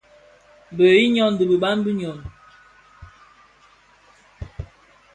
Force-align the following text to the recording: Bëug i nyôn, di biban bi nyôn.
Bëug 0.77 1.01
i 1.05 1.11
nyôn, 1.15 1.33
di 1.37 1.43
biban 1.51 1.79
bi 1.85 1.91
nyôn. 1.99 2.19